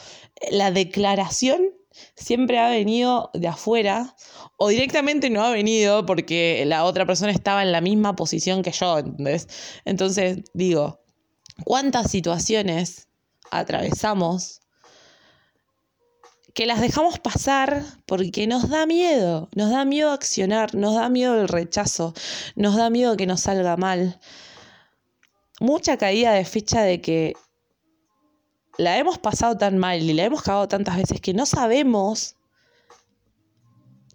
[0.51, 1.61] la declaración
[2.15, 4.15] siempre ha venido de afuera
[4.57, 8.73] o directamente no ha venido porque la otra persona estaba en la misma posición que
[8.73, 9.49] yo, ¿entendés?
[9.85, 11.01] Entonces digo,
[11.65, 13.09] ¿cuántas situaciones
[13.51, 14.61] atravesamos
[16.55, 21.41] que las dejamos pasar porque nos da miedo, nos da miedo accionar, nos da miedo
[21.41, 22.15] el rechazo,
[22.57, 24.21] nos da miedo que nos salga mal?
[25.61, 27.35] Mucha caída de ficha de que
[28.77, 32.37] la hemos pasado tan mal y la hemos cagado tantas veces que no sabemos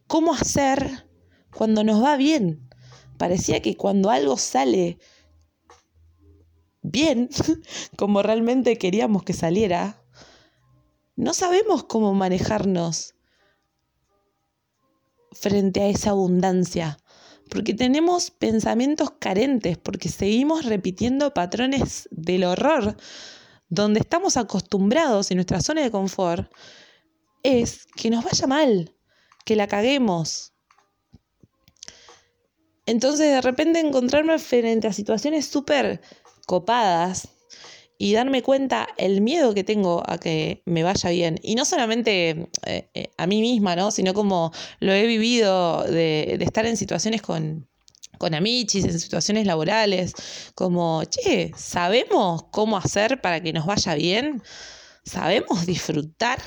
[0.08, 1.08] cómo hacer
[1.54, 2.70] cuando nos va bien.
[3.18, 4.98] Parecía que cuando algo sale
[6.82, 7.30] bien,
[7.98, 10.03] como realmente queríamos que saliera,
[11.16, 13.16] no sabemos cómo manejarnos
[15.32, 16.98] frente a esa abundancia,
[17.50, 22.96] porque tenemos pensamientos carentes, porque seguimos repitiendo patrones del horror,
[23.70, 26.52] donde estamos acostumbrados en nuestra zona de confort,
[27.44, 28.96] es que nos vaya mal,
[29.46, 30.54] que la caguemos.
[32.86, 36.02] Entonces de repente encontrarme frente a situaciones súper
[36.46, 37.30] copadas
[38.04, 41.40] y darme cuenta el miedo que tengo a que me vaya bien.
[41.42, 43.92] Y no solamente eh, eh, a mí misma, ¿no?
[43.92, 47.66] Sino como lo he vivido de, estar en situaciones con,
[48.18, 50.16] con amichis, en situaciones laborales,
[50.54, 54.44] como, che, ¿sabemos cómo hacer para que nos vaya bien?
[55.06, 56.40] ¿Sabemos disfrutar?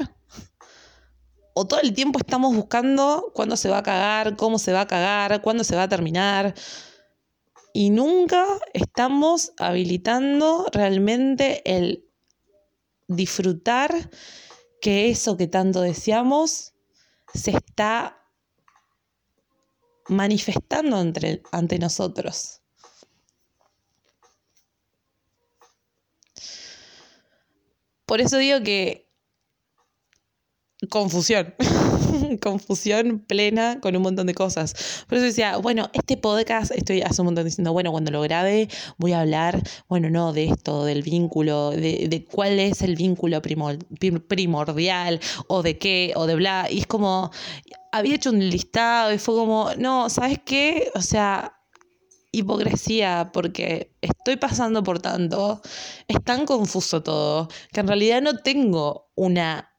[1.58, 4.86] o todo el tiempo estamos buscando cuándo se va a cagar, cómo se va a
[4.86, 6.54] cagar, cuándo se va a terminar.
[7.78, 12.08] Y nunca estamos habilitando realmente el
[13.06, 13.92] disfrutar
[14.80, 16.72] que eso que tanto deseamos
[17.34, 18.18] se está
[20.08, 22.62] manifestando entre, ante nosotros.
[28.06, 29.12] Por eso digo que
[30.88, 31.54] confusión.
[32.40, 35.04] confusión plena con un montón de cosas.
[35.08, 38.68] Por eso decía, bueno, este podcast, estoy hace un montón diciendo, bueno, cuando lo grabe
[38.98, 43.40] voy a hablar, bueno, no, de esto, del vínculo, de, de cuál es el vínculo
[43.42, 46.68] primordial, o de qué, o de bla.
[46.70, 47.30] Y es como,
[47.92, 50.90] había hecho un listado y fue como, no, ¿sabes qué?
[50.94, 51.56] O sea,
[52.32, 55.60] hipocresía porque estoy pasando por tanto,
[56.08, 59.75] es tan confuso todo, que en realidad no tengo una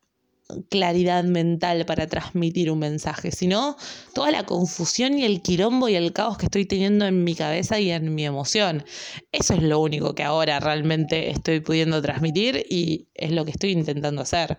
[0.69, 3.75] claridad mental para transmitir un mensaje, sino
[4.13, 7.79] toda la confusión y el quirombo y el caos que estoy teniendo en mi cabeza
[7.79, 8.85] y en mi emoción.
[9.31, 13.71] Eso es lo único que ahora realmente estoy pudiendo transmitir y es lo que estoy
[13.71, 14.57] intentando hacer.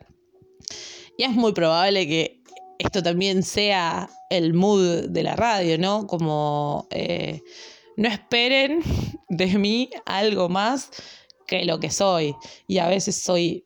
[1.16, 2.42] Y es muy probable que
[2.78, 6.06] esto también sea el mood de la radio, ¿no?
[6.06, 7.42] Como eh,
[7.96, 8.80] no esperen
[9.28, 10.90] de mí algo más
[11.46, 12.36] que lo que soy.
[12.68, 13.64] Y a veces soy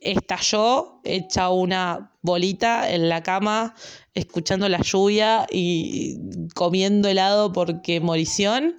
[0.00, 3.74] estalló hecha una bolita en la cama,
[4.14, 6.18] escuchando la lluvia y
[6.54, 8.76] comiendo helado porque morición.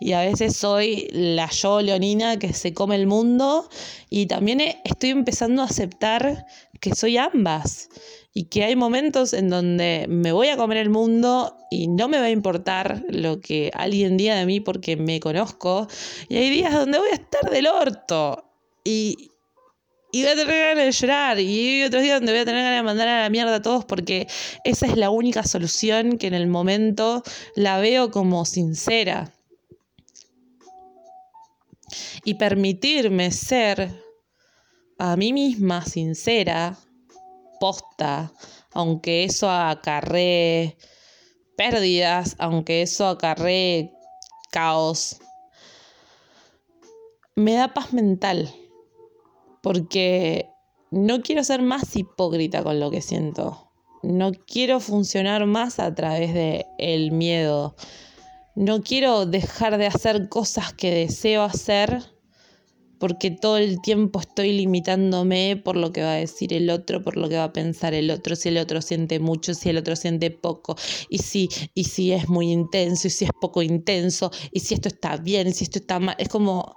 [0.00, 3.68] Y a veces soy la yo leonina que se come el mundo.
[4.10, 6.46] Y también estoy empezando a aceptar
[6.80, 7.88] que soy ambas.
[8.34, 12.18] Y que hay momentos en donde me voy a comer el mundo y no me
[12.18, 15.86] va a importar lo que alguien diga de mí porque me conozco.
[16.28, 18.44] Y hay días donde voy a estar del orto.
[18.84, 19.30] Y,
[20.14, 21.40] y voy a tener ganas de llorar.
[21.40, 23.84] Y otros días donde voy a tener ganas de mandar a la mierda a todos
[23.84, 24.28] porque
[24.62, 27.24] esa es la única solución que en el momento
[27.56, 29.32] la veo como sincera.
[32.24, 33.90] Y permitirme ser
[34.98, 36.78] a mí misma sincera,
[37.58, 38.32] posta,
[38.70, 40.76] aunque eso acarree
[41.56, 43.90] pérdidas, aunque eso acarree
[44.52, 45.16] caos,
[47.34, 48.54] me da paz mental
[49.64, 50.50] porque
[50.90, 53.70] no quiero ser más hipócrita con lo que siento.
[54.02, 57.74] No quiero funcionar más a través de el miedo.
[58.54, 62.02] No quiero dejar de hacer cosas que deseo hacer
[62.98, 67.16] porque todo el tiempo estoy limitándome por lo que va a decir el otro, por
[67.16, 69.96] lo que va a pensar el otro, si el otro siente mucho, si el otro
[69.96, 70.76] siente poco,
[71.08, 74.88] y si, y si es muy intenso, y si es poco intenso, y si esto
[74.88, 76.16] está bien, y si esto está mal.
[76.18, 76.76] Es como,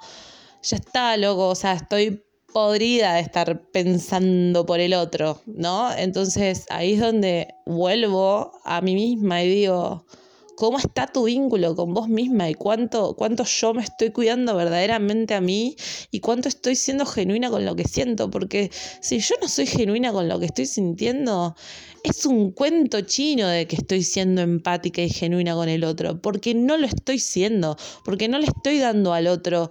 [0.64, 2.27] ya está, loco, o sea, estoy
[2.58, 5.96] podrida de estar pensando por el otro, ¿no?
[5.96, 10.08] Entonces ahí es donde vuelvo a mí misma y digo,
[10.56, 15.36] ¿cómo está tu vínculo con vos misma y cuánto, cuánto yo me estoy cuidando verdaderamente
[15.36, 15.76] a mí
[16.10, 18.32] y cuánto estoy siendo genuina con lo que siento?
[18.32, 21.56] Porque si yo no soy genuina con lo que estoy sintiendo,
[22.02, 26.56] es un cuento chino de que estoy siendo empática y genuina con el otro, porque
[26.56, 29.70] no lo estoy siendo, porque no le estoy dando al otro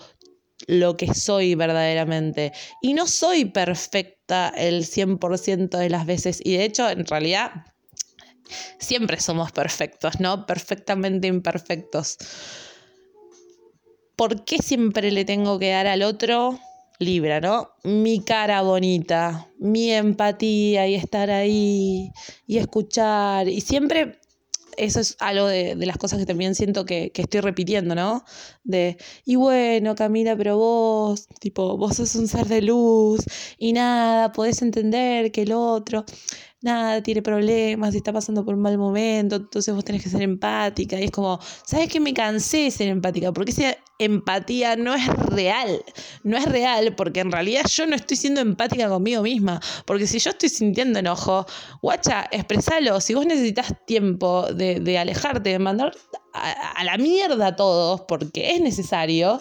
[0.66, 2.52] lo que soy verdaderamente.
[2.83, 6.40] Y no soy perfecta el 100% de las veces.
[6.44, 7.66] Y de hecho, en realidad,
[8.79, 10.46] siempre somos perfectos, ¿no?
[10.46, 12.18] Perfectamente imperfectos.
[14.16, 16.59] ¿Por qué siempre le tengo que dar al otro
[16.98, 17.72] Libra, ¿no?
[17.85, 22.11] Mi cara bonita, mi empatía y estar ahí
[22.46, 23.48] y escuchar.
[23.48, 24.18] Y siempre
[24.77, 28.25] eso es algo de, las cosas que también siento que, que, estoy repitiendo, ¿no?
[28.65, 33.21] De, y bueno, Camila, pero vos, tipo, vos sos un ser de luz
[33.59, 36.05] y nada, podés entender que el otro
[36.62, 40.99] nada, tiene problemas, está pasando por un mal momento, entonces vos tenés que ser empática.
[41.01, 42.00] Y es como, ¿sabes qué?
[42.00, 45.85] Me cansé de ser empática, porque esa empatía no es real,
[46.23, 50.19] no es real, porque en realidad yo no estoy siendo empática conmigo misma, porque si
[50.19, 51.46] yo estoy sintiendo enojo,
[51.83, 55.92] guacha, expresalo, si vos necesitas tiempo de, alejarte, de mandar
[56.33, 59.40] a, a la mierda a todos, porque es necesario,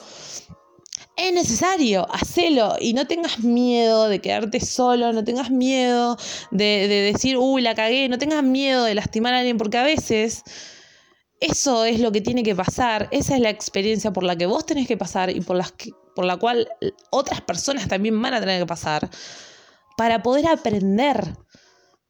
[1.17, 6.17] es necesario, hacelo y no tengas miedo de quedarte solo, no tengas miedo
[6.51, 10.43] de, decir, uy, la cagué, no tengas miedo de lastimar a alguien, porque a veces
[11.39, 14.65] eso es lo que tiene que pasar, esa es la experiencia por la que vos
[14.65, 15.73] tenés que pasar y por, las
[16.15, 16.67] por la cual
[17.11, 19.09] otras personas también van a tener que pasar
[19.97, 21.35] para poder aprender.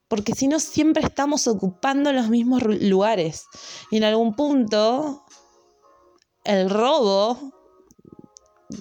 [0.08, 3.48] Porque si no, siempre estamos ocupando los mismos lugares.
[3.90, 5.26] Y en algún punto,
[6.44, 7.56] el robo,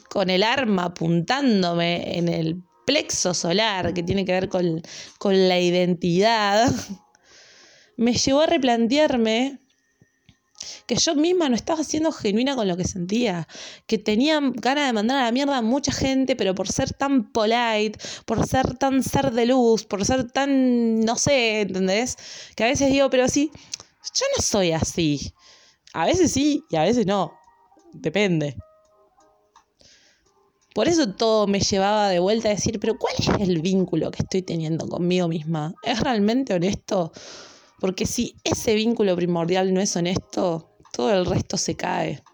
[0.08, 4.82] con el arma apuntándome en el plexo solar, que tiene que ver con,
[5.18, 6.72] con la identidad,
[7.96, 9.60] me llevó a replantearme
[10.86, 13.48] que yo misma no estaba siendo genuina con lo que sentía,
[13.86, 17.30] que tenía ganas de mandar a la mierda a mucha gente, pero por ser tan
[17.32, 22.16] polite, por ser tan ser de luz, por ser tan, no sé, ¿entendés?
[22.56, 25.32] Que a veces digo, pero sí, yo no soy así.
[25.92, 27.32] A veces sí y a veces no.
[27.92, 28.56] Depende.
[30.74, 34.22] Por eso todo me llevaba de vuelta a decir, pero ¿cuál es el vínculo que
[34.22, 35.72] estoy teniendo conmigo misma?
[35.84, 37.12] ¿Es realmente honesto?
[37.78, 42.24] Porque si ese vínculo primordial no es honesto, todo el resto se cae.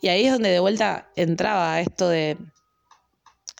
[0.00, 2.38] Y ahí es donde de vuelta entraba esto de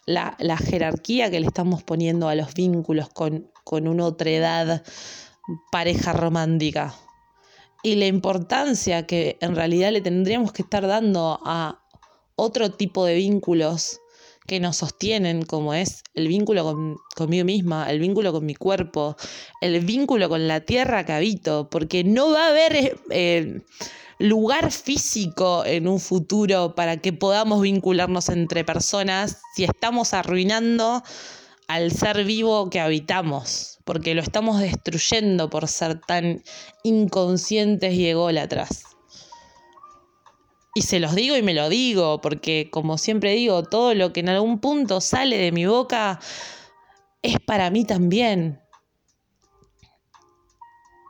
[0.05, 4.83] la, jerarquía que le estamos poniendo a los vínculos con, con una otra edad
[5.69, 6.95] pareja romántica.
[7.83, 11.84] Y la importancia que en realidad le tendríamos que estar dando a
[12.35, 13.99] otro tipo de vínculos
[14.47, 19.15] que nos sostienen, como es el vínculo con, conmigo misma, el vínculo con mi cuerpo,
[19.61, 23.61] el vínculo con la tierra que habito, porque no va a haber eh,
[24.19, 31.03] lugar físico en un futuro para que podamos vincularnos entre personas si estamos arruinando
[31.67, 36.43] al ser vivo que habitamos, porque lo estamos destruyendo por ser tan
[36.83, 38.94] inconscientes y ególatras.
[40.77, 44.19] Y se los digo y me lo digo, porque como siempre digo, todo lo que
[44.19, 46.19] en algún punto sale de mi boca
[47.21, 48.61] es para mí también.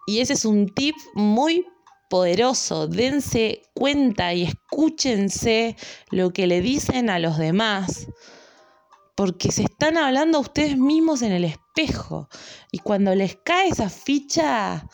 [0.05, 1.65] Y ese es un tip muy
[2.11, 2.87] poderoso.
[2.87, 5.75] Dense cuenta y escúchense
[6.11, 8.07] lo que le dicen a los demás.
[9.15, 12.29] Porque se están hablando a ustedes mismos en el espejo.
[12.71, 14.87] Y cuando les cae esa ficha,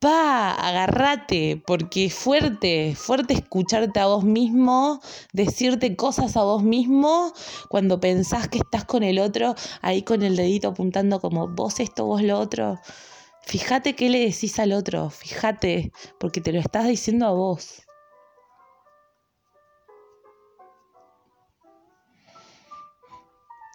[0.00, 5.00] pa, agárrate, porque es fuerte, fuerte escucharte a vos mismo,
[5.32, 7.32] decirte cosas a vos mismo
[7.68, 12.06] cuando pensás que estás con el otro, ahí con el dedito apuntando como vos esto,
[12.06, 12.78] vos lo otro.
[13.42, 17.82] Fíjate qué le decís al otro, fíjate, porque te lo estás diciendo a vos.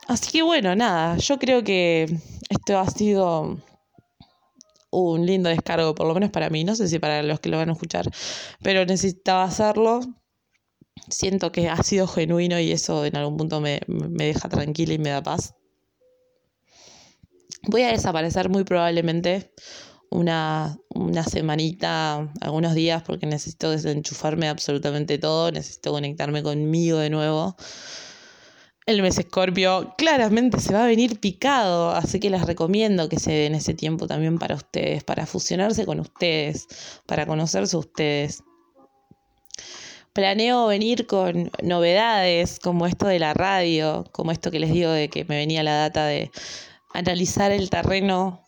[0.07, 2.05] Así que bueno, nada, yo creo que
[2.49, 3.57] esto ha sido
[5.01, 7.57] un lindo descargo, por lo menos para mí, no sé si para los que lo
[7.57, 8.09] van a escuchar,
[8.61, 10.01] pero necesitaba hacerlo.
[11.09, 15.09] Siento que ha sido genuino y eso en algún punto me, deja tranquila y me
[15.09, 15.55] da paz.
[17.63, 19.51] Voy a desaparecer muy probablemente
[20.09, 27.55] una, una semanita, algunos días, porque necesito desenchufarme absolutamente todo, necesito conectarme conmigo de nuevo
[28.85, 33.31] el mes Escorpio claramente se va a venir picado, así que les recomiendo que se
[33.31, 36.67] den ese tiempo también para ustedes, para fusionarse con ustedes,
[37.05, 38.43] para conocerse ustedes.
[40.11, 45.09] Planeo venir con novedades como esto de la radio, como esto que les digo de
[45.09, 46.29] que me venía la data de
[46.93, 48.43] analizar el terreno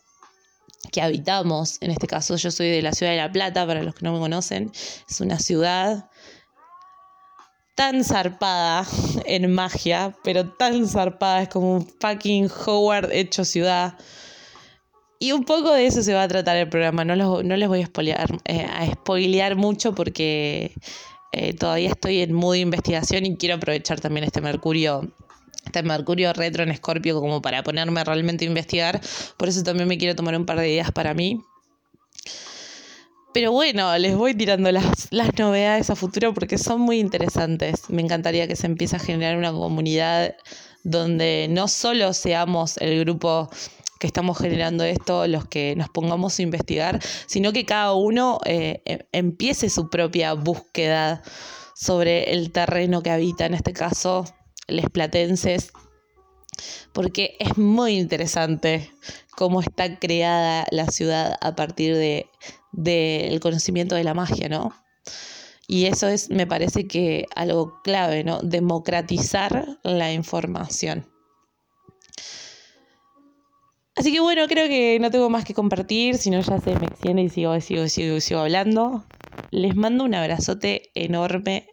[0.92, 1.78] que habitamos.
[1.80, 4.12] En este caso yo soy de la ciudad de La Plata, para los que no
[4.12, 4.70] me conocen,
[5.08, 6.08] es una ciudad
[7.76, 8.84] tan zarpada
[9.26, 13.96] en magia, pero tan zarpada, es como un fucking Howard hecho ciudad.
[15.18, 17.82] Y un poco de eso se va a tratar el programa, no, no les voy
[17.82, 20.74] a spoilear, eh, a mucho porque
[21.32, 25.12] eh, todavía estoy en modo de investigación y quiero aprovechar también este Mercurio
[25.64, 29.00] este Mercurio retro en Escorpio como para ponerme realmente a investigar.
[29.36, 31.42] Por eso también me quiero tomar un par de días para mí.
[33.36, 37.90] Pero bueno, les voy tirando las, novedades a futuro porque son muy interesantes.
[37.90, 40.34] Me encantaría que se empiece a generar una comunidad
[40.84, 43.50] donde no solo seamos el grupo
[44.00, 48.80] que estamos generando esto, los que nos pongamos a investigar, sino que cada uno eh,
[48.86, 51.22] em, empiece su propia búsqueda
[51.74, 54.24] sobre el terreno que habita, en este caso,
[54.66, 55.72] les platenses,
[56.94, 58.90] porque es muy interesante
[59.36, 62.30] cómo está creada la ciudad a partir de
[62.72, 64.74] del conocimiento de la magia, ¿no?
[65.68, 68.40] Y eso es, me parece que algo clave, ¿no?
[68.40, 71.06] Democratizar la información.
[73.96, 76.86] Así que bueno, creo que no tengo más que compartir, si no ya se me
[76.86, 79.04] extiende y sigo, sigo, sigo, sigo hablando.
[79.50, 81.66] Les mando un abrazote enorme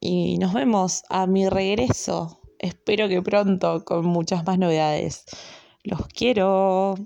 [0.00, 2.40] y nos vemos a mi regreso.
[2.58, 5.24] Espero que pronto con muchas más novedades.
[5.84, 6.96] Los quiero.